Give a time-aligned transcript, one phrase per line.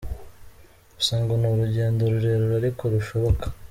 [0.95, 3.45] Gusa ngo ni urugendo rurerure ariko rushoboka.